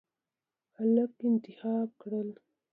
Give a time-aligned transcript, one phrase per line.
[0.77, 2.29] هلکان انتخاب کړل.